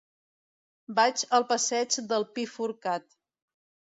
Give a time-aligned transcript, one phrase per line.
[0.99, 3.07] Vaig al passeig del Pi Forcat.